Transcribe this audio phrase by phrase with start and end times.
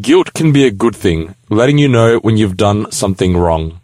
[0.00, 3.80] Guilt can be a good thing, letting you know when you've done something wrong.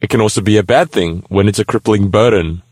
[0.00, 2.62] It can also be a bad thing when it's a crippling burden.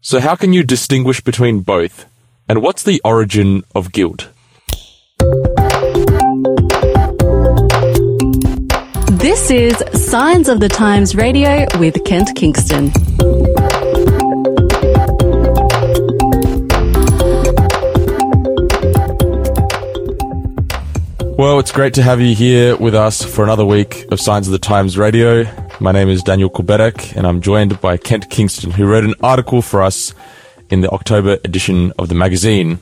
[0.00, 2.06] So how can you distinguish between both?
[2.48, 4.28] And what's the origin of guilt?
[9.18, 12.92] This is Signs of the Times Radio with Kent Kingston.
[21.36, 24.52] Well, it's great to have you here with us for another week of Signs of
[24.52, 25.42] the Times Radio.
[25.80, 29.60] My name is Daniel Kulbetek, and I'm joined by Kent Kingston, who wrote an article
[29.60, 30.14] for us
[30.70, 32.78] in the October edition of the magazine.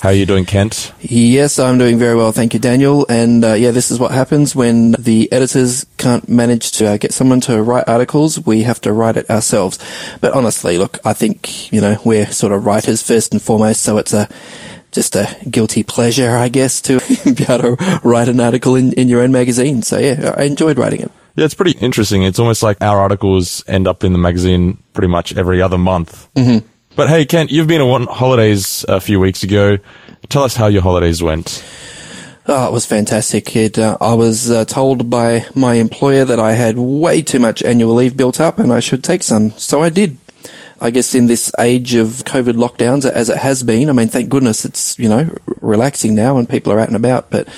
[0.00, 0.92] How are you doing, Kent?
[0.98, 3.06] Yes, I'm doing very well, thank you, Daniel.
[3.08, 7.14] And uh, yeah, this is what happens when the editors can't manage to uh, get
[7.14, 8.44] someone to write articles.
[8.44, 9.78] We have to write it ourselves.
[10.20, 13.98] But honestly, look, I think you know we're sort of writers first and foremost, so
[13.98, 14.28] it's a
[14.94, 19.08] just a guilty pleasure, I guess, to be able to write an article in, in
[19.08, 19.82] your own magazine.
[19.82, 21.10] So yeah, I enjoyed writing it.
[21.36, 22.22] Yeah, it's pretty interesting.
[22.22, 26.32] It's almost like our articles end up in the magazine pretty much every other month.
[26.34, 26.66] Mm-hmm.
[26.96, 29.78] But hey, Kent, you've been on holidays a few weeks ago.
[30.28, 31.64] Tell us how your holidays went.
[32.46, 33.56] Oh, it was fantastic.
[33.56, 37.62] It, uh, I was uh, told by my employer that I had way too much
[37.62, 39.50] annual leave built up and I should take some.
[39.52, 40.18] So I did.
[40.80, 44.28] I guess in this age of COVID lockdowns, as it has been, I mean, thank
[44.28, 47.30] goodness it's, you know, relaxing now and people are out and about.
[47.30, 47.48] But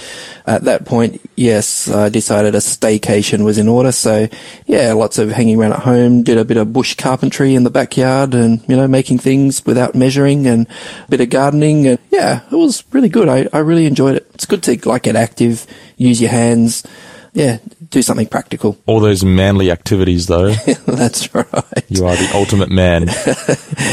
[0.47, 3.91] at that point, yes, I decided a staycation was in order.
[3.91, 4.29] So
[4.67, 7.71] yeah, lots of hanging around at home, did a bit of bush carpentry in the
[7.71, 10.67] backyard and, you know, making things without measuring and
[11.07, 11.87] a bit of gardening.
[11.87, 13.29] And yeah, it was really good.
[13.29, 14.31] I, I really enjoyed it.
[14.35, 16.85] It's good to like get active, use your hands.
[17.37, 17.59] Yeah,
[17.91, 18.79] do something practical.
[18.87, 20.53] All those manly activities, though.
[20.87, 21.85] That's right.
[21.89, 23.09] You are the ultimate man.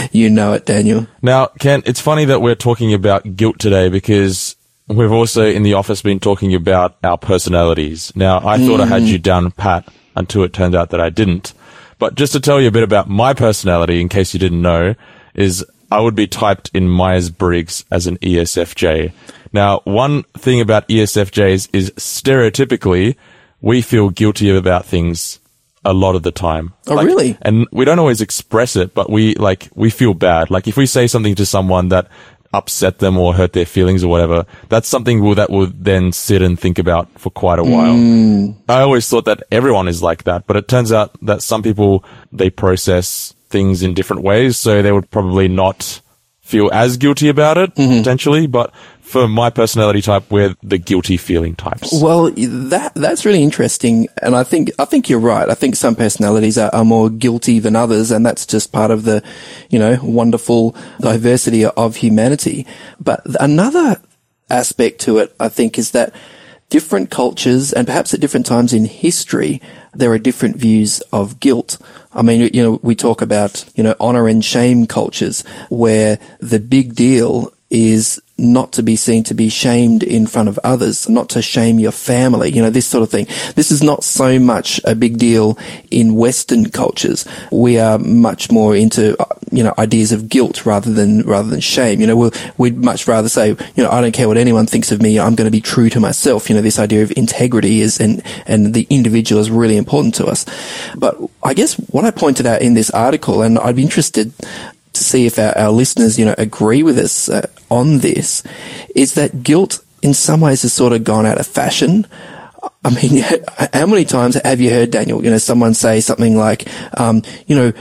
[0.14, 1.08] you know it, Daniel.
[1.22, 4.56] Now, Ken, it's funny that we're talking about guilt today because
[4.88, 8.16] we've also in the office been talking about our personalities.
[8.16, 9.08] Now, I thought I had mm.
[9.08, 11.54] you down pat until it turned out that I didn't.
[12.00, 14.96] But just to tell you a bit about my personality, in case you didn't know,
[15.36, 19.12] is I would be typed in Myers Briggs as an ESFJ.
[19.52, 23.18] Now, one thing about ESFJs is stereotypically,
[23.64, 25.40] we feel guilty about things
[25.86, 26.74] a lot of the time.
[26.88, 27.38] Oh, really?
[27.42, 30.52] And we don't always express it, but we like, we feel bad.
[30.52, 32.10] Like if we say something to someone that
[32.54, 36.42] upset them or hurt their feelings or whatever, that's something we'll, that we'll then sit
[36.42, 37.96] and think about for quite a while.
[37.96, 38.56] Mm.
[38.68, 42.04] I always thought that everyone is like that, but it turns out that some people,
[42.34, 46.02] they process things in different ways, so they would probably not
[46.42, 48.00] feel as guilty about it, mm-hmm.
[48.00, 48.74] potentially, but
[49.14, 51.94] for my personality type, we're the guilty feeling types.
[51.94, 55.48] Well, that that's really interesting, and I think I think you're right.
[55.48, 59.04] I think some personalities are, are more guilty than others, and that's just part of
[59.04, 59.24] the,
[59.70, 62.66] you know, wonderful diversity of humanity.
[63.00, 64.02] But another
[64.50, 66.12] aspect to it, I think, is that
[66.70, 69.62] different cultures and perhaps at different times in history,
[69.94, 71.78] there are different views of guilt.
[72.14, 76.60] I mean, you know, we talk about, you know, honor and shame cultures where the
[76.60, 81.30] big deal is not to be seen to be shamed in front of others, not
[81.30, 83.28] to shame your family, you know, this sort of thing.
[83.56, 85.58] This is not so much a big deal
[85.92, 87.26] in Western cultures.
[87.52, 91.60] We are much more into, uh, you know, ideas of guilt rather than, rather than
[91.60, 92.02] shame.
[92.02, 94.92] You know, we'll, we'd much rather say, you know, I don't care what anyone thinks
[94.92, 95.20] of me.
[95.20, 96.50] I'm going to be true to myself.
[96.50, 100.26] You know, this idea of integrity is, and, and the individual is really important to
[100.26, 100.44] us.
[100.96, 104.34] But I guess what I pointed out in this article, and I'd be interested
[104.94, 108.44] to see if our, our listeners, you know, agree with us uh, on this,
[108.96, 112.06] is that guilt in some ways has sort of gone out of fashion.
[112.84, 113.24] I mean,
[113.74, 116.68] how many times have you heard Daniel, you know, someone say something like,
[117.00, 117.74] um, you know,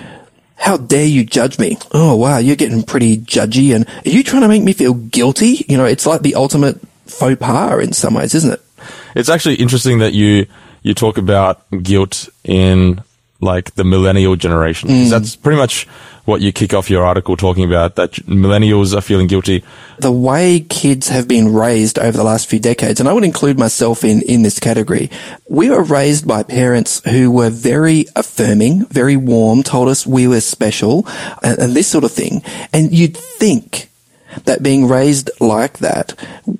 [0.56, 1.76] how dare you judge me?
[1.90, 5.66] Oh wow, you're getting pretty judgy, and are you trying to make me feel guilty?
[5.68, 8.62] You know, it's like the ultimate faux pas in some ways, isn't it?
[9.16, 10.46] It's actually interesting that you
[10.82, 13.02] you talk about guilt in
[13.42, 14.88] like the millennial generation.
[14.88, 15.86] 'Cause That's pretty much
[16.24, 19.62] what you kick off your article talking about that millennials are feeling guilty.
[19.98, 23.58] the way kids have been raised over the last few decades, and I would include
[23.58, 25.10] myself in, in this category,
[25.48, 30.40] we were raised by parents who were very affirming, very warm, told us we were
[30.40, 31.06] special,
[31.42, 32.42] and, and this sort of thing.
[32.72, 33.90] And you'd think
[34.44, 36.14] that being raised like that,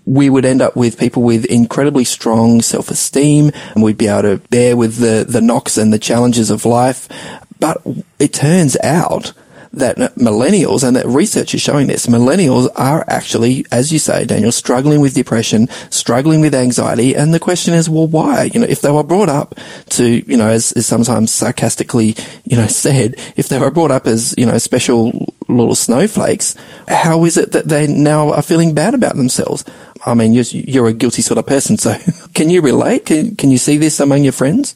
[0.04, 4.48] we would end up with people with incredibly strong self-esteem, and we'd be able to
[4.48, 7.08] bear with the, the knocks and the challenges of life.
[7.58, 7.82] But
[8.18, 9.32] it turns out
[9.72, 14.52] that millennials, and that research is showing this, millennials are actually, as you say, Daniel,
[14.52, 17.14] struggling with depression, struggling with anxiety.
[17.14, 18.50] And the question is, well, why?
[18.52, 19.54] You know, if they were brought up
[19.90, 24.06] to, you know, as is sometimes sarcastically, you know, said, if they were brought up
[24.06, 26.54] as, you know, special little snowflakes,
[26.88, 29.64] how is it that they now are feeling bad about themselves?
[30.04, 31.96] I mean, you're, you're a guilty sort of person, so
[32.34, 33.06] can you relate?
[33.06, 34.74] Can, can you see this among your friends?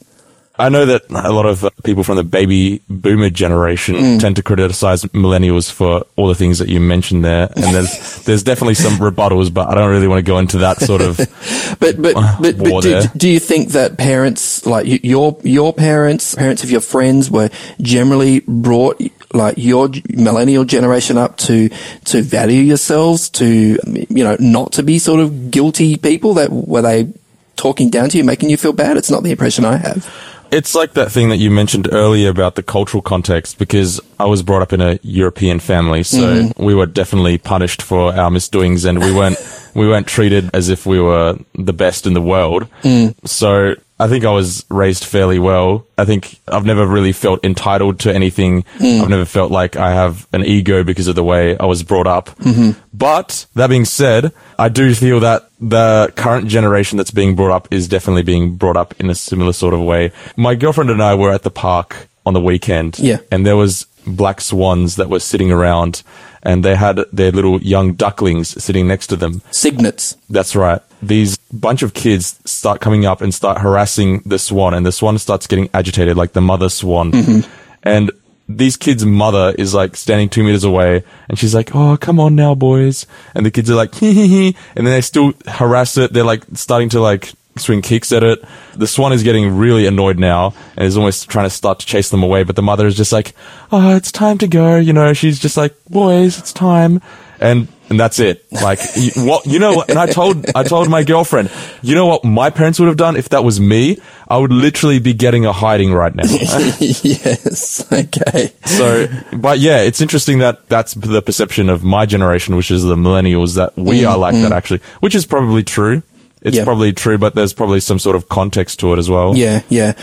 [0.58, 4.20] I know that a lot of people from the baby boomer generation mm.
[4.20, 8.42] tend to criticize millennials for all the things that you mentioned there, and there's there's
[8.42, 11.16] definitely some rebuttals, but I don't really want to go into that sort of.
[11.78, 16.64] but but but, but do, do, you think that parents like your your parents, parents
[16.64, 17.50] of your friends, were
[17.80, 19.00] generally brought
[19.34, 21.68] like your millennial generation up to
[22.06, 26.82] to value yourselves, to you know not to be sort of guilty people that were
[26.82, 27.12] they
[27.56, 28.96] talking down to you, making you feel bad?
[28.96, 30.32] It's not the impression I have.
[30.50, 34.42] It's like that thing that you mentioned earlier about the cultural context because I was
[34.42, 36.58] brought up in a European family, so mm.
[36.58, 39.38] we were definitely punished for our misdoings and we weren't
[39.74, 42.68] we weren't treated as if we were the best in the world.
[42.82, 43.14] Mm.
[43.26, 45.86] So I think I was raised fairly well.
[45.96, 48.64] I think I've never really felt entitled to anything.
[48.78, 49.00] Mm.
[49.02, 52.06] I've never felt like I have an ego because of the way I was brought
[52.06, 52.26] up.
[52.36, 52.78] Mm-hmm.
[52.92, 57.68] But that being said, I do feel that the current generation that's being brought up
[57.72, 60.12] is definitely being brought up in a similar sort of way.
[60.36, 62.98] My girlfriend and I were at the park on the weekend.
[62.98, 63.18] Yeah.
[63.30, 66.02] And there was black swans that were sitting around
[66.46, 69.42] and they had their little young ducklings sitting next to them.
[69.50, 70.16] Cygnets.
[70.30, 70.80] That's right.
[71.02, 75.18] These bunch of kids start coming up and start harassing the swan, and the swan
[75.18, 77.10] starts getting agitated, like the mother swan.
[77.10, 77.50] Mm-hmm.
[77.82, 78.12] And
[78.48, 82.36] these kids' mother is like standing two meters away, and she's like, "Oh, come on
[82.36, 85.96] now, boys!" And the kids are like, "Hee hee hee," and then they still harass
[85.98, 86.12] it.
[86.12, 88.44] They're like starting to like swing kicks at it.
[88.74, 92.10] The swan is getting really annoyed now and is almost trying to start to chase
[92.10, 92.42] them away.
[92.42, 93.34] But the mother is just like,
[93.72, 97.00] "Oh, it's time to go." You know, she's just like, "Boys, it's time."
[97.40, 98.44] And and that's it.
[98.50, 98.80] Like
[99.16, 99.84] what you know.
[99.88, 101.50] And I told I told my girlfriend,
[101.82, 103.98] you know what my parents would have done if that was me.
[104.28, 106.24] I would literally be getting a hiding right now.
[106.26, 107.86] yes.
[107.92, 108.52] Okay.
[108.64, 109.06] So,
[109.36, 113.54] but yeah, it's interesting that that's the perception of my generation, which is the millennials,
[113.54, 114.42] that we mm, are like mm.
[114.42, 116.02] that actually, which is probably true
[116.46, 116.64] it's yeah.
[116.64, 119.36] probably true, but there's probably some sort of context to it as well.
[119.36, 119.94] Yeah, yeah.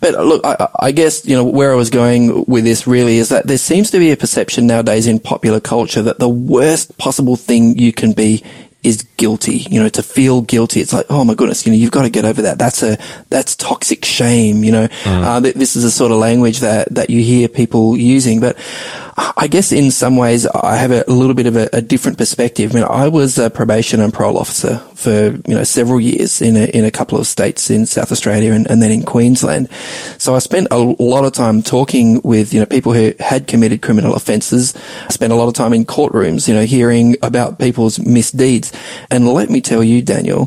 [0.00, 3.28] But look, I, I, guess, you know, where I was going with this really is
[3.28, 7.36] that there seems to be a perception nowadays in popular culture that the worst possible
[7.36, 8.42] thing you can be
[8.82, 10.80] is guilty, you know, to feel guilty.
[10.80, 12.58] It's like, oh my goodness, you know, you've got to get over that.
[12.58, 14.88] That's a, that's toxic shame, you know.
[14.88, 15.22] Mm.
[15.22, 18.58] Uh, this is a sort of language that, that you hear people using, but
[19.16, 22.70] I guess in some ways I have a little bit of a, a, different perspective.
[22.70, 26.56] I mean, I was a probation and parole officer for, you know, several years in
[26.56, 29.68] a, in a couple of states in South Australia and, and then in Queensland.
[30.16, 33.82] So I spent a lot of time talking with, you know, people who had committed
[33.82, 34.74] criminal offences.
[35.04, 38.72] I spent a lot of time in courtrooms, you know, hearing about people's misdeeds.
[39.10, 40.46] And let me tell you, Daniel,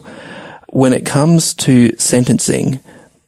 [0.69, 2.79] when it comes to sentencing,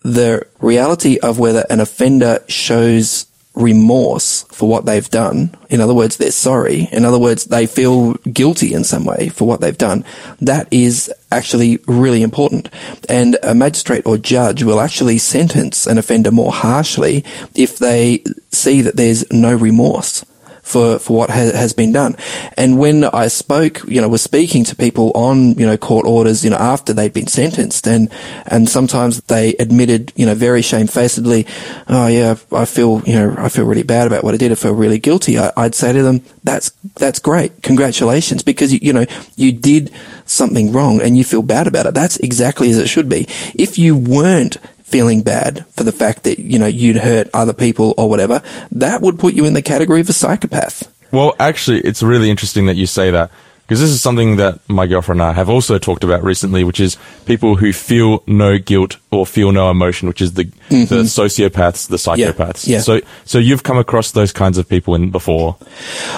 [0.01, 5.55] the reality of whether an offender shows remorse for what they've done.
[5.69, 6.87] In other words, they're sorry.
[6.91, 10.05] In other words, they feel guilty in some way for what they've done.
[10.39, 12.69] That is actually really important.
[13.09, 17.25] And a magistrate or judge will actually sentence an offender more harshly
[17.55, 20.23] if they see that there's no remorse
[20.67, 22.15] for, for what ha- has been done.
[22.57, 26.43] And when I spoke, you know, was speaking to people on, you know, court orders,
[26.43, 28.11] you know, after they'd been sentenced and,
[28.45, 31.47] and sometimes they admitted, you know, very shamefacedly,
[31.87, 34.51] oh yeah, I feel, you know, I feel really bad about what I did.
[34.51, 35.39] I feel really guilty.
[35.39, 37.63] I, I'd say to them, that's, that's great.
[37.63, 38.43] Congratulations.
[38.43, 39.05] Because, you know,
[39.35, 39.91] you did
[40.25, 41.93] something wrong and you feel bad about it.
[41.93, 43.27] That's exactly as it should be.
[43.55, 44.57] If you weren't
[44.87, 48.41] feeling bad for the fact that, you know, you'd hurt other people or whatever,
[48.71, 50.91] that would put you in the category of a psychopath.
[51.11, 53.29] Well, actually, it's really interesting that you say that
[53.67, 56.79] because this is something that my girlfriend and I have also talked about recently, which
[56.79, 60.85] is people who feel no guilt or feel no emotion, which is the mm-hmm.
[60.85, 62.67] the sociopaths, the psychopaths.
[62.67, 62.81] Yeah, yeah.
[62.81, 65.55] So so you've come across those kinds of people in before.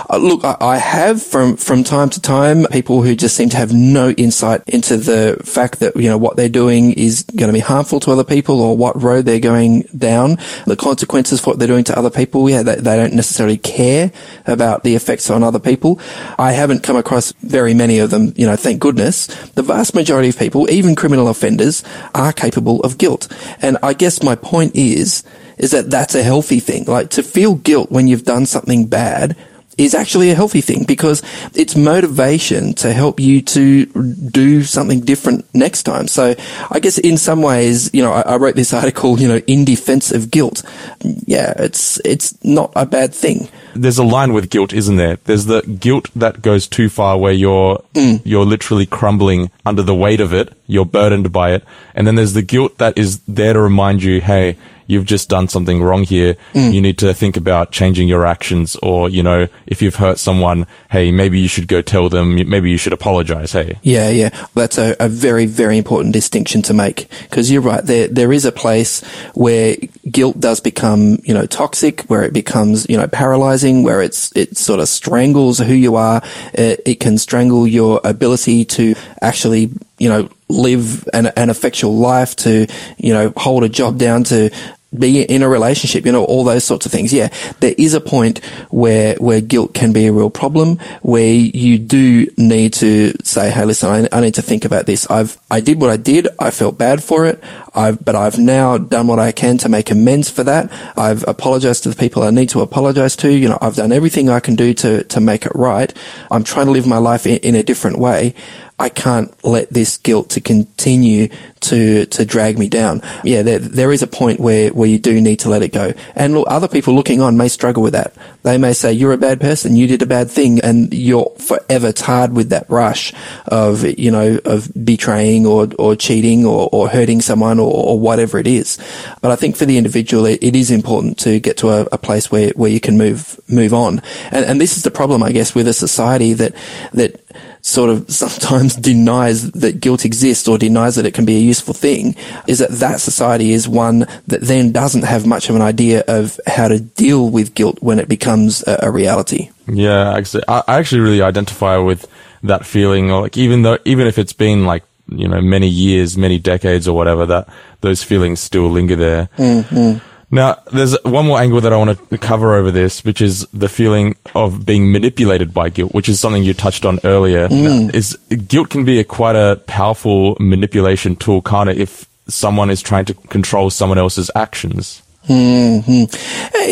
[0.09, 3.57] Uh, look, I, I, have from from time to time people who just seem to
[3.57, 7.53] have no insight into the fact that you know what they're doing is going to
[7.53, 11.59] be harmful to other people or what road they're going down, the consequences for what
[11.59, 12.49] they're doing to other people.
[12.49, 14.11] Yeah, they, they don't necessarily care
[14.47, 15.99] about the effects on other people.
[16.39, 20.29] I haven't come across very many of them, you know, thank goodness, the vast majority
[20.29, 21.83] of people, even criminal offenders,
[22.15, 23.27] are capable of guilt.
[23.61, 25.23] And I guess my point is,
[25.57, 26.85] is that that's a healthy thing.
[26.85, 29.35] Like to feel guilt when you've done something bad
[29.79, 31.23] is actually a healthy thing because
[31.55, 36.07] it's motivation to help you to do something different next time.
[36.07, 36.35] So
[36.69, 39.63] I guess in some ways, you know, I, I wrote this article, you know, in
[39.63, 40.63] defense of guilt.
[41.01, 43.47] Yeah, it's, it's not a bad thing.
[43.75, 45.17] There's a line with guilt, isn't there?
[45.25, 48.21] There's the guilt that goes too far where you're, mm.
[48.23, 50.53] you're literally crumbling under the weight of it.
[50.67, 51.63] You're burdened by it.
[51.95, 54.57] And then there's the guilt that is there to remind you, hey,
[54.89, 56.35] you've just done something wrong here.
[56.53, 56.73] Mm.
[56.73, 60.65] You need to think about changing your actions or, you know, if you've hurt someone,
[60.89, 63.51] hey, maybe you should go tell them, maybe you should apologize.
[63.51, 63.77] Hey.
[63.83, 64.29] Yeah, yeah.
[64.55, 67.85] That's a, a very, very important distinction to make because you're right.
[67.85, 69.03] There, there is a place
[69.35, 69.75] where
[70.09, 74.57] guilt does become, you know, toxic, where it becomes, you know, paralyzing, where it's, it
[74.57, 76.21] sort of strangles who you are.
[76.53, 82.35] It, it can strangle your ability to actually, you know, live an, an effectual life,
[82.37, 84.49] to, you know, hold a job down, to
[84.97, 87.13] be in a relationship, you know, all those sorts of things.
[87.13, 87.29] Yeah,
[87.59, 92.27] there is a point where, where guilt can be a real problem, where you do
[92.37, 95.09] need to say, hey, listen, I, I, need to think about this.
[95.09, 96.27] I've, I did what I did.
[96.39, 97.43] I felt bad for it.
[97.75, 100.71] I've, but I've now done what I can to make amends for that.
[100.97, 103.31] I've apologized to the people I need to apologize to.
[103.31, 105.93] You know, I've done everything I can do to, to make it right.
[106.31, 108.33] I'm trying to live my life in, in a different way.
[108.79, 111.27] I can't let this guilt to continue
[111.61, 113.01] to to drag me down.
[113.23, 115.93] Yeah, there there is a point where where you do need to let it go.
[116.15, 118.13] And look, other people looking on may struggle with that.
[118.43, 121.91] They may say you're a bad person, you did a bad thing, and you're forever
[121.91, 123.13] tarred with that brush
[123.47, 128.39] of you know of betraying or or cheating or or hurting someone or, or whatever
[128.39, 128.77] it is.
[129.21, 131.97] But I think for the individual, it, it is important to get to a, a,
[131.97, 134.01] place where where you can move move on.
[134.31, 136.55] And and this is the problem, I guess, with a society that
[136.93, 137.19] that
[137.61, 141.73] sort of sometimes denies that guilt exists or denies that it can be a useful
[141.73, 142.15] thing
[142.47, 146.39] is that that society is one that then doesn't have much of an idea of
[146.47, 149.49] how to deal with guilt when it becomes a, a reality.
[149.67, 152.07] Yeah, actually, I actually really identify with
[152.43, 153.09] that feeling.
[153.09, 156.95] Like even though, even if it's been like you know many years, many decades or
[156.95, 157.49] whatever, that
[157.81, 159.29] those feelings still linger there.
[159.37, 160.05] Mm-hmm.
[160.31, 163.69] Now, there's one more angle that I want to cover over this, which is the
[163.69, 167.47] feeling of being manipulated by guilt, which is something you touched on earlier.
[167.47, 167.63] Mm.
[167.63, 168.15] Now, is
[168.47, 173.05] guilt can be a quite a powerful manipulation tool, kind of, if someone is trying
[173.05, 175.01] to control someone else's actions.
[175.27, 176.05] Hmm.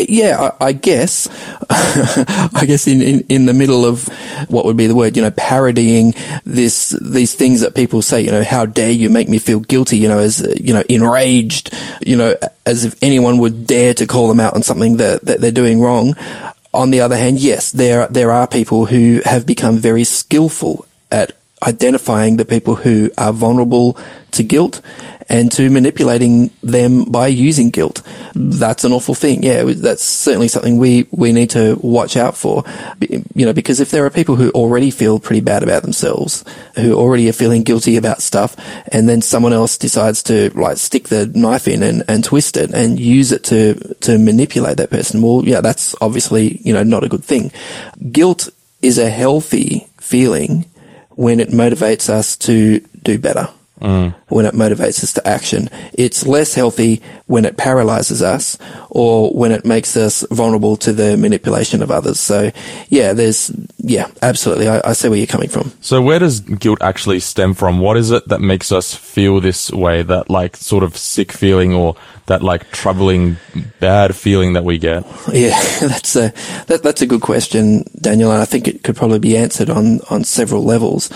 [0.08, 1.28] Yeah, I, I guess.
[1.70, 4.08] I guess in, in, in the middle of
[4.48, 6.14] what would be the word, you know, parodying
[6.44, 9.98] this these things that people say, you know, how dare you make me feel guilty,
[9.98, 11.72] you know, as you know, enraged,
[12.04, 12.34] you know,
[12.66, 15.80] as if anyone would dare to call them out on something that, that they're doing
[15.80, 16.14] wrong.
[16.74, 21.37] On the other hand, yes, there there are people who have become very skillful at
[21.62, 23.96] identifying the people who are vulnerable
[24.32, 24.80] to guilt
[25.28, 28.02] and to manipulating them by using guilt.
[28.34, 29.42] That's an awful thing.
[29.42, 32.64] Yeah, that's certainly something we, we need to watch out for.
[33.00, 36.44] You know, because if there are people who already feel pretty bad about themselves,
[36.76, 38.56] who already are feeling guilty about stuff,
[38.90, 42.72] and then someone else decides to like stick the knife in and, and twist it
[42.72, 47.04] and use it to, to manipulate that person, well, yeah, that's obviously, you know, not
[47.04, 47.52] a good thing.
[48.10, 48.48] Guilt
[48.80, 50.64] is a healthy feeling
[51.18, 53.48] when it motivates us to do better
[53.80, 54.14] mm.
[54.28, 55.68] when it motivates us to action.
[55.92, 58.56] It's less healthy when it paralyzes us
[58.88, 62.20] or when it makes us vulnerable to the manipulation of others.
[62.20, 62.52] So
[62.88, 64.68] yeah, there's, yeah, absolutely.
[64.68, 65.72] I, I see where you're coming from.
[65.80, 67.80] So where does guilt actually stem from?
[67.80, 70.02] What is it that makes us feel this way?
[70.02, 71.96] That like sort of sick feeling or
[72.28, 73.36] that like troubling
[73.80, 75.04] bad feeling that we get?
[75.32, 76.32] Yeah, that's a,
[76.66, 78.30] that, that's a good question, Daniel.
[78.32, 81.10] And I think it could probably be answered on, on several levels.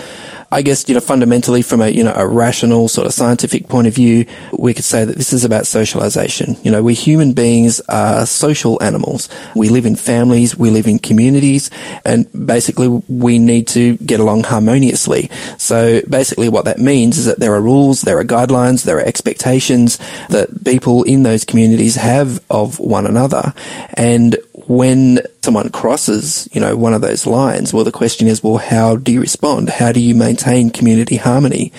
[0.53, 3.87] I guess, you know, fundamentally from a, you know, a rational sort of scientific point
[3.87, 4.25] of view,
[4.57, 6.57] we could say that this is about socialization.
[6.63, 9.29] You know, we human beings are social animals.
[9.55, 11.71] We live in families, we live in communities,
[12.05, 15.31] and basically we need to get along harmoniously.
[15.57, 19.05] So basically what that means is that there are rules, there are guidelines, there are
[19.05, 19.97] expectations
[20.29, 23.53] that people in those communities have of one another.
[23.95, 28.57] And when someone crosses, you know, one of those lines, well, the question is, well,
[28.57, 29.69] how do you respond?
[29.69, 31.71] How do you maintain community harmony?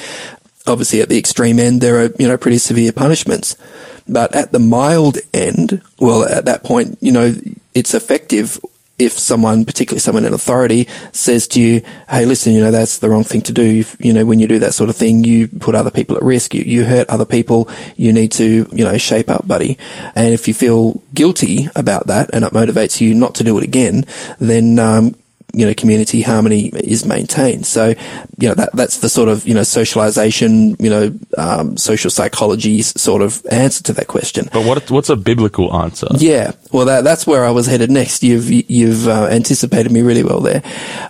[0.66, 3.56] Obviously, at the extreme end, there are, you know, pretty severe punishments.
[4.08, 7.34] But at the mild end, well, at that point, you know,
[7.74, 8.60] it's effective
[8.98, 13.10] if someone, particularly someone in authority, says to you, "Hey, listen, you know that's the
[13.10, 13.62] wrong thing to do.
[13.62, 16.22] If, you know, when you do that sort of thing, you put other people at
[16.22, 16.54] risk.
[16.54, 17.68] You, you hurt other people.
[17.96, 19.78] You need to, you know, shape up, buddy.
[20.14, 23.64] And if you feel guilty about that and it motivates you not to do it
[23.64, 24.04] again,
[24.38, 25.16] then um,
[25.54, 27.66] you know, community harmony is maintained.
[27.66, 27.94] So,
[28.38, 32.82] you know, that, that's the sort of, you know, socialization, you know, um, social psychology
[32.82, 34.49] sort of answer to that question.
[34.52, 36.08] But what, what's a biblical answer?
[36.16, 36.52] Yeah.
[36.73, 38.23] Well, that, that's where I was headed next.
[38.23, 40.62] You've, you've uh, anticipated me really well there.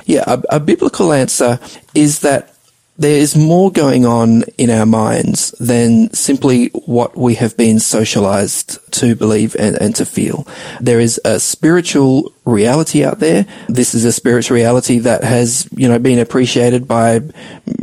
[0.04, 0.24] Yeah.
[0.26, 1.58] A, a biblical answer
[1.94, 2.53] is that
[2.96, 8.78] there is more going on in our minds than simply what we have been socialized
[8.92, 10.46] to believe and, and, to feel.
[10.80, 13.46] There is a spiritual reality out there.
[13.68, 17.20] This is a spiritual reality that has, you know, been appreciated by,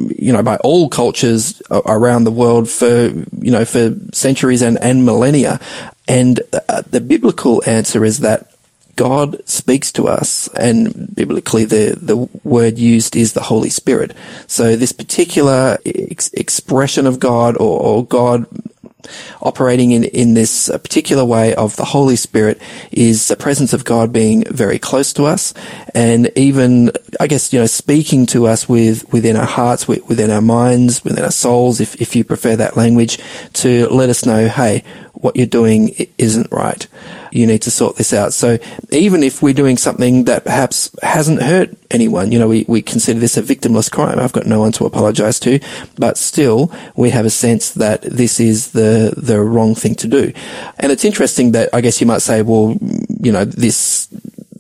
[0.08, 3.10] you know, by all cultures around the world for,
[3.42, 5.60] you know, for centuries and, and millennia.
[6.08, 6.40] And
[6.70, 8.51] uh, the biblical answer is that
[9.02, 14.16] God speaks to us, and biblically the, the word used is the Holy Spirit.
[14.46, 18.46] So this particular ex- expression of God or, or God
[19.42, 24.14] operating in, in this particular way of the Holy Spirit is the presence of God
[24.14, 25.52] being very close to us
[25.96, 30.42] and even, I guess, you know, speaking to us with, within our hearts, within our
[30.42, 33.18] minds, within our souls, if, if you prefer that language,
[33.54, 34.84] to let us know, hey,
[35.22, 36.86] what you're doing isn't right.
[37.32, 38.34] You need to sort this out.
[38.34, 38.58] So
[38.90, 43.20] even if we're doing something that perhaps hasn't hurt anyone, you know, we, we consider
[43.20, 44.20] this a victimless crime.
[44.20, 45.60] I've got no one to apologize to,
[45.98, 50.34] but still we have a sense that this is the, the wrong thing to do.
[50.80, 52.76] And it's interesting that I guess you might say, well,
[53.22, 54.08] you know, this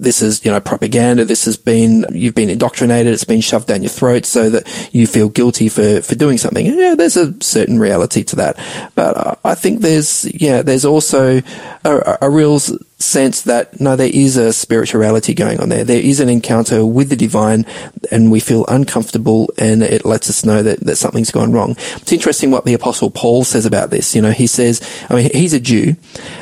[0.01, 1.24] this is, you know, propaganda.
[1.24, 3.13] This has been, you've been indoctrinated.
[3.13, 6.65] It's been shoved down your throat so that you feel guilty for, for doing something.
[6.65, 8.91] Yeah, there's a certain reality to that.
[8.96, 11.41] But I think there's, yeah, there's also
[11.86, 12.60] a, a real
[13.03, 15.84] sense that no, there is a spirituality going on there.
[15.84, 17.65] There is an encounter with the divine
[18.12, 21.72] and we feel uncomfortable and it lets us know that, that something's gone wrong.
[21.72, 24.15] It's interesting what the apostle Paul says about this.
[24.15, 25.96] You know, he says, I mean, he's a Jew.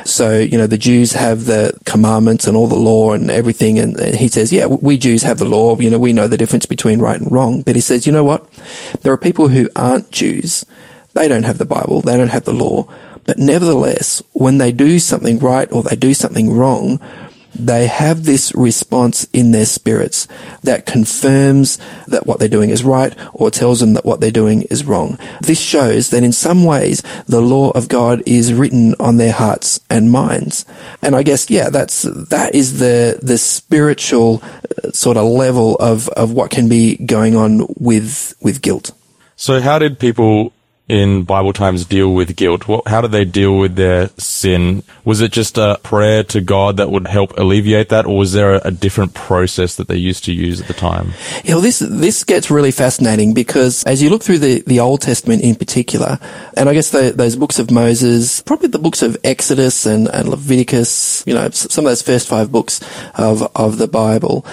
[0.04, 3.78] So, you know, the Jews have the commandments and all the law and everything.
[3.78, 5.78] And, and he says, yeah, we Jews have the law.
[5.78, 7.62] You know, we know the difference between right and wrong.
[7.62, 8.50] But he says, you know what?
[9.02, 10.64] There are people who aren't Jews.
[11.12, 12.02] They don't have the Bible.
[12.02, 12.88] They don't have the law
[13.24, 17.00] but nevertheless, when they do something right or they do something wrong,
[17.54, 20.28] they have this response in their spirits
[20.62, 24.62] that confirms that what they're doing is right or tells them that what they're doing
[24.62, 25.18] is wrong.
[25.40, 29.80] This shows that in some ways the law of God is written on their hearts
[29.90, 30.64] and minds.
[31.02, 34.42] And I guess, yeah, that's, that is the, the spiritual
[34.84, 38.92] uh, sort of level of, of what can be going on with, with guilt.
[39.36, 40.52] So how did people
[40.90, 42.66] in Bible times deal with guilt?
[42.66, 44.82] What, how did they deal with their sin?
[45.04, 48.54] Was it just a prayer to God that would help alleviate that, or was there
[48.54, 51.12] a, a different process that they used to use at the time?
[51.44, 55.00] Yeah, well, this this gets really fascinating because as you look through the, the Old
[55.00, 56.18] Testament in particular,
[56.56, 60.28] and I guess the, those books of Moses, probably the books of Exodus and, and
[60.28, 62.80] Leviticus, you know, some of those first five books
[63.14, 64.44] of of the Bible,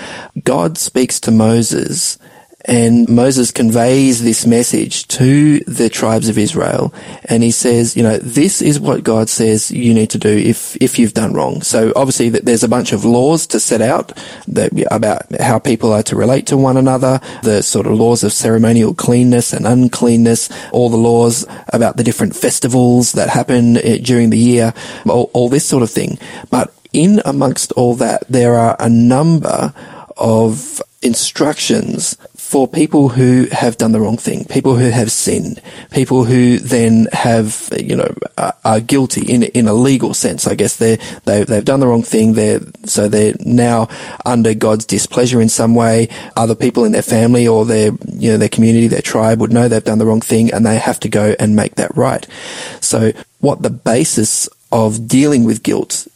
[0.43, 2.19] God speaks to Moses
[2.67, 6.93] and Moses conveys this message to the tribes of Israel.
[7.23, 10.75] And he says, you know, this is what God says you need to do if,
[10.81, 11.61] if you've done wrong.
[11.61, 14.11] So obviously there's a bunch of laws to set out
[14.49, 18.33] that, about how people are to relate to one another, the sort of laws of
[18.33, 24.29] ceremonial cleanness and uncleanness, all the laws about the different festivals that happen eh, during
[24.29, 24.73] the year,
[25.07, 26.19] all, all this sort of thing.
[26.49, 29.73] But in amongst all that, there are a number
[30.17, 36.23] of instructions for people who have done the wrong thing, people who have sinned, people
[36.23, 38.09] who then have, you know,
[38.63, 40.47] are, guilty in in a legal sense.
[40.47, 42.33] I guess they they they've done the wrong thing.
[42.33, 43.89] They're so they're now
[44.25, 46.07] under God's displeasure in some way.
[46.37, 49.67] Other people in their family or their you know their community, their tribe would know
[49.67, 52.25] they've done the wrong thing, and they have to go and make that right.
[52.79, 56.07] So what the basis of dealing with guilt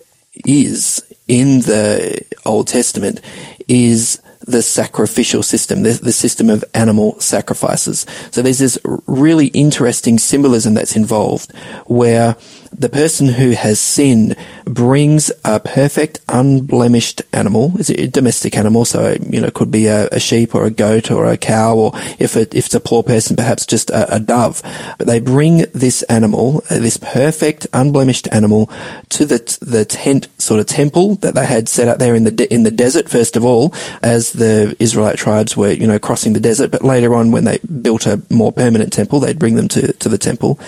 [0.46, 3.20] is in the Old Testament
[3.68, 8.06] is the sacrificial system, the, the system of animal sacrifices.
[8.32, 8.78] So there's this
[9.08, 12.36] really interesting symbolism that's involved where
[12.72, 17.74] the person who has sinned brings a perfect, unblemished animal.
[17.78, 20.72] It's a domestic animal, so you know, it could be a, a sheep or a
[20.72, 24.16] goat or a cow, or if it, if it's a poor person, perhaps just a,
[24.16, 24.62] a dove.
[24.98, 28.70] But they bring this animal, uh, this perfect, unblemished animal,
[29.10, 32.32] to the the tent sort of temple that they had set up there in the
[32.32, 33.10] de- in the desert.
[33.10, 37.14] First of all, as the Israelite tribes were you know crossing the desert, but later
[37.16, 40.60] on when they built a more permanent temple, they'd bring them to to the temple,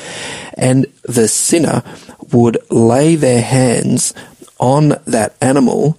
[0.58, 1.84] and the sinner
[2.32, 4.14] would lay their hands
[4.60, 5.98] on that animal,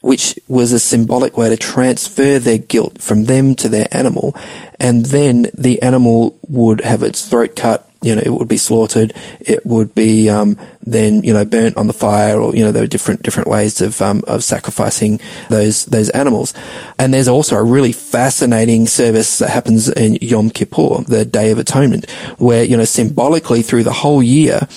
[0.00, 4.36] which was a symbolic way to transfer their guilt from them to their animal.
[4.78, 9.12] And then the animal would have its throat cut, you know, it would be slaughtered.
[9.40, 12.82] It would be, um, then, you know, burnt on the fire or, you know, there
[12.82, 16.52] are different, different ways of, um, of sacrificing those, those animals.
[16.98, 21.58] And there's also a really fascinating service that happens in Yom Kippur, the Day of
[21.58, 24.68] Atonement, where, you know, symbolically through the whole year,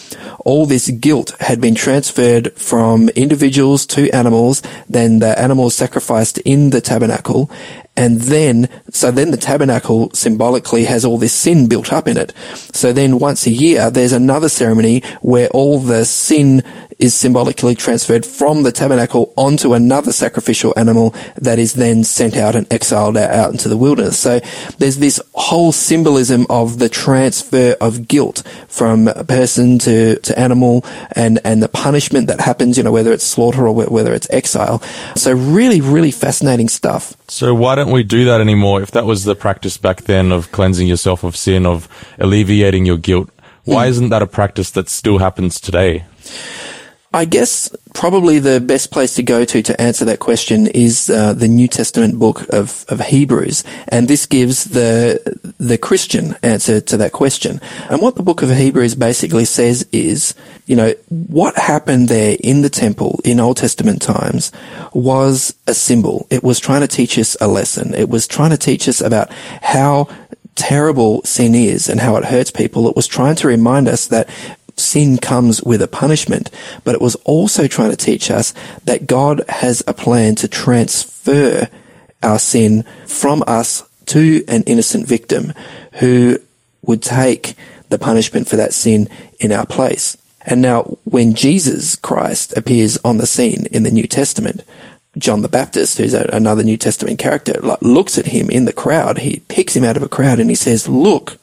[0.46, 6.70] all this guilt had been transferred from individuals to animals, then the animals sacrificed in
[6.70, 7.52] the tabernacle,
[7.98, 12.32] and then, so then the tabernacle symbolically has all this sin built up in it.
[12.72, 16.64] So then once a year, there's another ceremony where all the sin
[17.00, 22.56] is symbolically transferred from the tabernacle onto another sacrificial animal that is then sent out
[22.56, 24.18] and exiled out into the wilderness.
[24.18, 24.40] So
[24.80, 31.40] there's this whole symbolism of the transfer of guilt from person to, to animal and,
[31.44, 34.80] and the punishment that happens, you know, whether it's slaughter or whether it's exile.
[35.16, 37.16] So really, really fascinating stuff.
[37.28, 38.82] So why don't we do that anymore?
[38.82, 42.98] If that was the practice back then of cleansing yourself of sin, of alleviating your
[42.98, 43.30] guilt,
[43.66, 43.90] why mm.
[43.90, 46.06] isn't that a practice that still happens today?
[47.18, 51.34] I guess probably the best place to go to to answer that question is uh,
[51.34, 55.20] the New Testament book of, of Hebrews, and this gives the
[55.58, 57.60] the Christian answer to that question.
[57.90, 60.36] And what the book of Hebrews basically says is,
[60.68, 64.52] you know, what happened there in the temple in Old Testament times
[64.94, 66.28] was a symbol.
[66.30, 67.96] It was trying to teach us a lesson.
[67.96, 69.32] It was trying to teach us about
[69.64, 70.08] how
[70.58, 72.90] terrible sin is and how it hurts people.
[72.90, 74.28] It was trying to remind us that
[74.78, 76.50] sin comes with a punishment,
[76.84, 78.54] but it was also trying to teach us
[78.86, 81.70] that God has a plan to transfer
[82.24, 85.54] our sin from us to an innocent victim
[85.94, 86.40] who
[86.82, 87.56] would take
[87.90, 89.10] the punishment for that sin
[89.40, 90.18] in our place.
[90.46, 94.64] And now, when Jesus Christ appears on the scene in the New Testament,
[95.18, 98.74] John the Baptist, who's a, another New Testament character, like, looks at him in the
[98.74, 99.20] crowd.
[99.20, 101.38] He picks him out of a crowd and he says, look,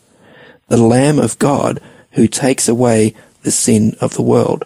[0.68, 1.80] the Lamb of God
[2.14, 4.64] who takes away the sin of the world.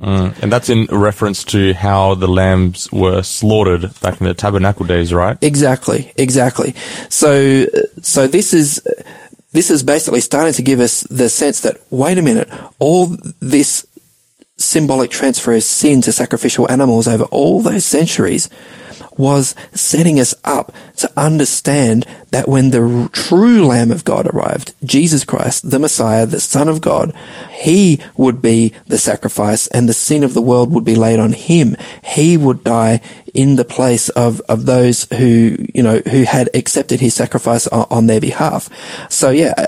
[0.00, 4.86] Mm, and that's in reference to how the lambs were slaughtered back in the tabernacle
[4.86, 5.36] days, right?
[5.42, 6.74] Exactly, exactly.
[7.10, 7.66] So,
[8.00, 8.82] so this is,
[9.52, 13.86] this is basically starting to give us the sense that, wait a minute, all this
[14.70, 18.48] symbolic transfer of sin to sacrificial animals over all those centuries
[19.16, 25.24] was setting us up to understand that when the true Lamb of God arrived, Jesus
[25.24, 27.12] Christ, the Messiah, the Son of God,
[27.50, 31.32] he would be the sacrifice and the sin of the world would be laid on
[31.32, 31.76] him.
[32.04, 33.00] He would die
[33.34, 37.86] in the place of, of those who, you know, who had accepted his sacrifice on,
[37.90, 38.70] on their behalf.
[39.10, 39.66] So yeah,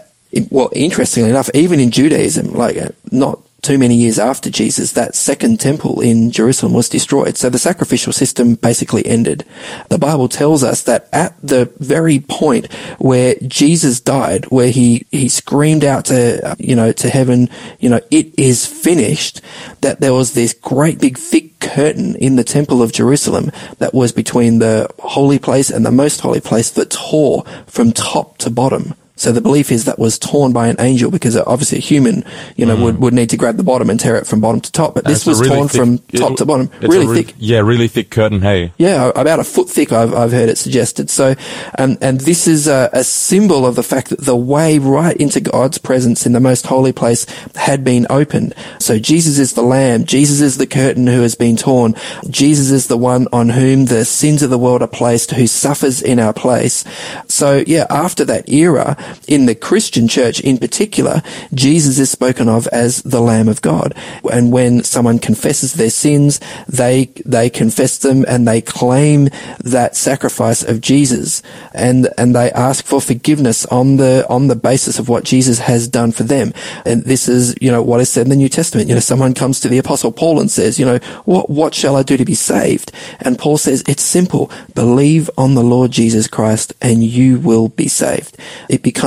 [0.51, 5.15] well, interestingly enough, even in Judaism, like uh, not too many years after Jesus, that
[5.15, 7.37] second temple in Jerusalem was destroyed.
[7.37, 9.45] So the sacrificial system basically ended.
[9.89, 15.29] The Bible tells us that at the very point where Jesus died, where he, he
[15.29, 17.49] screamed out to, you know, to heaven,
[17.79, 19.41] you know, it is finished,
[19.81, 24.11] that there was this great big thick curtain in the temple of Jerusalem that was
[24.11, 28.95] between the holy place and the most holy place that tore from top to bottom.
[29.23, 32.25] So the belief is that was torn by an angel because obviously a human,
[32.57, 32.83] you know, mm.
[32.83, 34.95] would, would need to grab the bottom and tear it from bottom to top.
[34.97, 36.71] But this was really torn thick, from top it, to bottom.
[36.81, 37.37] Really re- thick.
[37.39, 38.73] Yeah, really thick curtain, hey.
[38.79, 41.09] Yeah, about a foot thick, I've, I've heard it suggested.
[41.09, 41.37] So,
[41.79, 45.41] um, and this is a, a symbol of the fact that the way right into
[45.41, 48.55] God's presence in the most holy place had been opened.
[48.81, 50.05] So Jesus is the lamb.
[50.05, 51.95] Jesus is the curtain who has been torn.
[52.29, 56.03] Jesus is the one on whom the sins of the world are placed, who suffers
[56.03, 56.85] in our place.
[57.29, 58.97] So yeah, after that era,
[59.29, 61.23] in the Christian church in particular,
[61.55, 63.95] Jesus is spoken of as the Lamb of God.
[64.31, 69.29] And when someone confesses their sins, they, they confess them and they claim
[69.61, 71.43] that sacrifice of Jesus
[71.75, 75.89] and, and they ask for forgiveness on the, on the basis of what Jesus has
[75.89, 76.53] done for them.
[76.85, 78.89] And this is, you know, what is said in the New Testament.
[78.89, 81.97] You know, someone comes to the apostle Paul and says, you know, what, what shall
[81.97, 82.93] I do to be saved?
[83.21, 84.51] And Paul says, it's simple.
[84.75, 88.37] Believe on the Lord Jesus Christ and you will be saved.
[88.69, 89.02] It becomes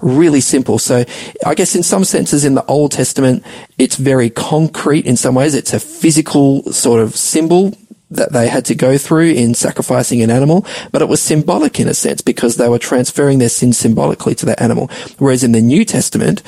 [0.00, 0.78] really simple.
[0.78, 1.04] So
[1.44, 3.44] I guess in some senses in the Old Testament,
[3.78, 5.54] it's very concrete in some ways.
[5.54, 7.72] It's a physical sort of symbol
[8.10, 11.88] that they had to go through in sacrificing an animal, but it was symbolic in
[11.88, 14.88] a sense because they were transferring their sin symbolically to that animal.
[15.18, 16.42] Whereas in the New Testament,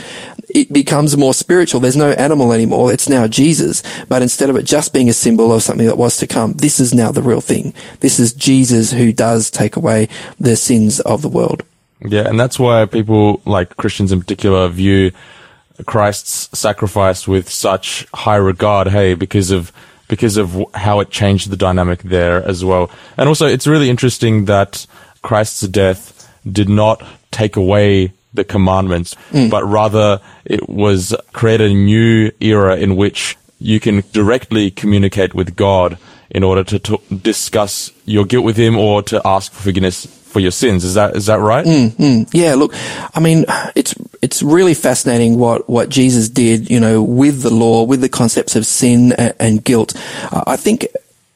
[0.49, 1.81] it becomes more spiritual.
[1.81, 2.93] There's no animal anymore.
[2.93, 3.83] It's now Jesus.
[4.09, 6.79] But instead of it just being a symbol of something that was to come, this
[6.79, 7.75] is now the real thing.
[8.01, 10.09] This is Jesus who does take away
[10.39, 11.65] the sins of the world.
[12.01, 15.13] Yeah, and that's why people, like Christians in particular, view
[15.87, 19.73] Christ's sacrifice with such high regard, hey, because of
[20.09, 22.91] because of how it changed the dynamic there as well.
[23.17, 24.87] And also, it's really interesting that
[25.23, 29.49] Christ's death did not take away the commandments, hmm.
[29.49, 35.57] but rather it was created a new era in which you can directly communicate with
[35.57, 35.99] God
[36.31, 40.41] in order to t- discuss your guilt with Him or to ask for forgiveness for
[40.41, 40.85] your sins.
[40.85, 41.67] Is that is that right?
[42.33, 42.73] Yeah, look,
[43.15, 47.85] I mean, it's it's really fascinating what what Jesus did, you know, with the law,
[47.85, 49.95] with the concepts of sin and, and guilt.
[50.31, 50.87] Uh, I think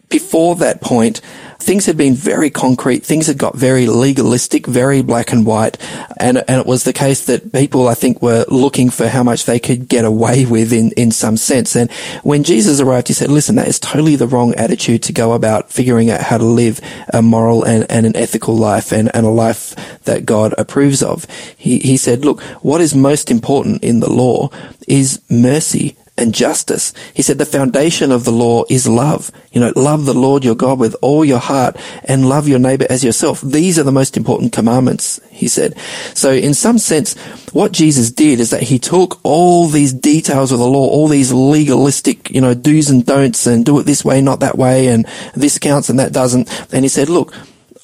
[0.08, 1.22] before that point,
[1.62, 3.04] things had been very concrete.
[3.04, 5.78] Things had got very legalistic, very black and white,
[6.18, 9.44] and and it was the case that people, I think, were looking for how much
[9.44, 11.76] they could get away with in in some sense.
[11.76, 11.90] And
[12.22, 15.70] when Jesus arrived, he said, "Listen, that is totally the wrong attitude to go about
[15.70, 16.80] figuring out how to live
[17.12, 21.26] a moral and, and an ethical life and, and a life that God approves of."
[21.56, 24.50] He he said, "Look, what is most important in the law
[24.88, 26.92] is mercy." And justice.
[27.14, 29.30] He said the foundation of the law is love.
[29.50, 32.86] You know, love the Lord your God with all your heart and love your neighbor
[32.90, 33.40] as yourself.
[33.40, 35.76] These are the most important commandments, he said.
[36.14, 37.18] So in some sense,
[37.52, 41.32] what Jesus did is that he took all these details of the law, all these
[41.32, 45.06] legalistic, you know, do's and don'ts and do it this way, not that way, and
[45.34, 46.48] this counts and that doesn't.
[46.72, 47.34] And he said, look,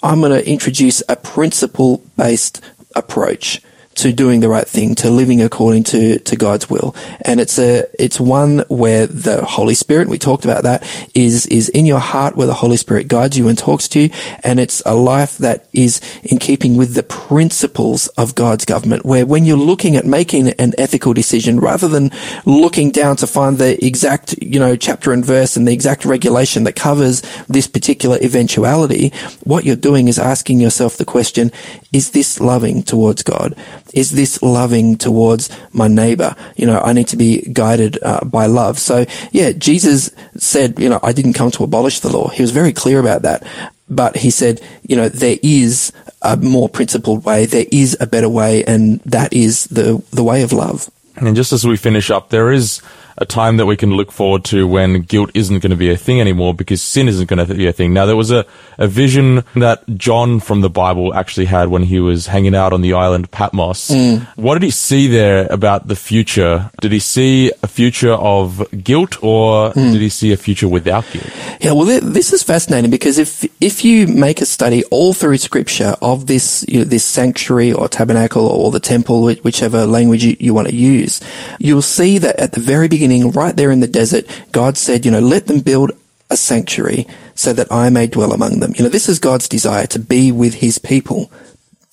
[0.02, 2.62] I'm going to introduce a principle based
[2.94, 3.62] approach
[3.98, 6.94] to doing the right thing, to living according to, to God's will.
[7.22, 10.84] And it's a, it's one where the Holy Spirit, we talked about that,
[11.14, 14.10] is, is in your heart where the Holy Spirit guides you and talks to you.
[14.44, 19.26] And it's a life that is in keeping with the principles of God's government, where
[19.26, 22.10] when you're looking at making an ethical decision, rather than
[22.46, 26.64] looking down to find the exact, you know, chapter and verse and the exact regulation
[26.64, 31.50] that covers this particular eventuality, what you're doing is asking yourself the question,
[31.92, 33.56] is this loving towards God?
[33.94, 36.36] Is this loving towards my neighbor?
[36.56, 38.78] You know, I need to be guided uh, by love.
[38.78, 42.28] So yeah, Jesus said, you know, I didn't come to abolish the law.
[42.28, 43.46] He was very clear about that.
[43.90, 47.46] But he said, you know, there is a more principled way.
[47.46, 48.64] There is a better way.
[48.64, 50.90] And that is the, the way of love.
[51.16, 52.82] And just as we finish up, there is
[53.18, 55.96] a time that we can look forward to when guilt isn't going to be a
[55.96, 57.92] thing anymore because sin isn't going to be a thing.
[57.92, 58.46] Now, there was a,
[58.78, 62.80] a vision that John from the Bible actually had when he was hanging out on
[62.80, 63.90] the island Patmos.
[63.90, 64.26] Mm.
[64.36, 66.70] What did he see there about the future?
[66.80, 69.92] Did he see a future of guilt or mm.
[69.92, 71.30] did he see a future without guilt?
[71.60, 75.38] Yeah, well, th- this is fascinating because if if you make a study all through
[75.38, 80.36] Scripture of this you know, this sanctuary or tabernacle or the temple, whichever language you,
[80.38, 81.20] you want to use,
[81.58, 85.10] you'll see that at the very beginning, right there in the desert, God said, you
[85.10, 85.92] know, let them build
[86.30, 88.74] a sanctuary so that I may dwell among them.
[88.76, 91.30] You know, this is God's desire to be with His people.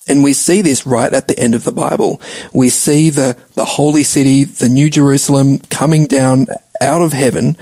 [0.08, 2.20] And we see this right at the end of the Bible.
[2.52, 6.46] We see the, the holy city, the new Jerusalem coming down
[6.80, 7.56] out of heaven.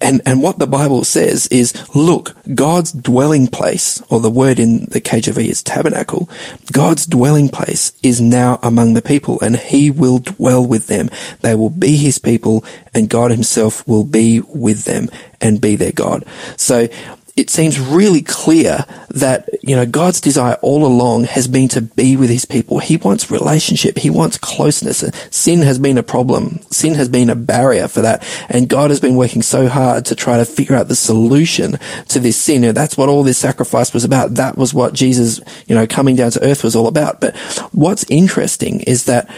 [0.00, 4.84] And, and what the Bible says is, look, God's dwelling place, or the word in
[4.86, 6.28] the KJV is tabernacle,
[6.72, 11.10] God's dwelling place is now among the people and he will dwell with them.
[11.40, 15.08] They will be his people and God himself will be with them
[15.40, 16.24] and be their God.
[16.56, 16.88] So
[17.38, 22.16] it seems really clear that, you know, God's desire all along has been to be
[22.16, 22.78] with his people.
[22.78, 23.98] He wants relationship.
[23.98, 25.04] He wants closeness.
[25.30, 26.60] Sin has been a problem.
[26.70, 28.26] Sin has been a barrier for that.
[28.48, 32.18] And God has been working so hard to try to figure out the solution to
[32.18, 32.64] this sin.
[32.64, 34.34] And that's what all this sacrifice was about.
[34.34, 37.20] That was what Jesus, you know, coming down to earth was all about.
[37.20, 37.36] But
[37.72, 39.30] what's interesting is that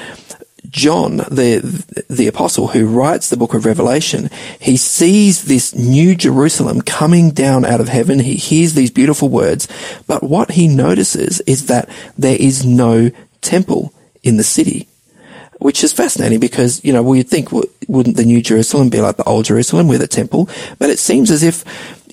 [0.70, 4.30] John, the the apostle who writes the book of Revelation,
[4.60, 8.20] he sees this new Jerusalem coming down out of heaven.
[8.20, 9.66] He hears these beautiful words,
[10.06, 14.86] but what he notices is that there is no temple in the city,
[15.58, 17.50] which is fascinating because you know we'd think
[17.88, 20.48] wouldn't the new Jerusalem be like the old Jerusalem with a temple?
[20.78, 21.64] But it seems as if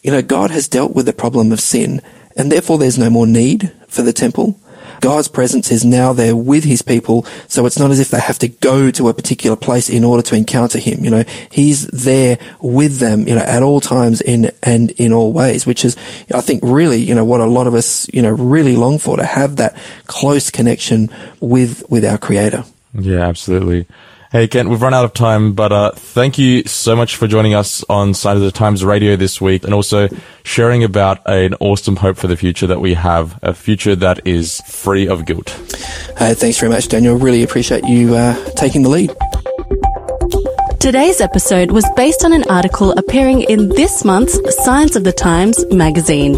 [0.03, 2.01] you know God has dealt with the problem of sin,
[2.35, 4.59] and therefore there's no more need for the temple.
[4.99, 8.39] God's presence is now there with his people, so it's not as if they have
[8.39, 11.03] to go to a particular place in order to encounter him.
[11.03, 15.33] You know, he's there with them, you know, at all times in and in all
[15.33, 15.95] ways, which is,
[16.33, 19.17] I think, really, you know, what a lot of us, you know, really long for
[19.17, 22.63] to have that close connection with with our Creator.
[22.93, 23.85] Yeah, absolutely.
[24.29, 27.53] Hey, Kent, we've run out of time, but uh, thank you so much for joining
[27.53, 30.09] us on Signs of the Times Radio this week and also
[30.43, 34.59] sharing about an awesome hope for the future that we have, a future that is
[34.67, 35.51] free of guilt.
[36.19, 37.15] Uh, thanks very much, Daniel.
[37.15, 39.15] Really appreciate you uh, taking the lead.
[40.81, 45.65] Today's episode was based on an article appearing in this month's Signs of the Times
[45.71, 46.35] magazine.